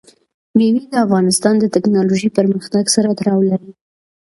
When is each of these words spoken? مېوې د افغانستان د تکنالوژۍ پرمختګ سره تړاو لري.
مېوې 0.57 0.83
د 0.91 0.95
افغانستان 1.05 1.53
د 1.59 1.65
تکنالوژۍ 1.75 2.29
پرمختګ 2.37 2.83
سره 2.95 3.15
تړاو 3.19 3.39
لري. 3.51 3.71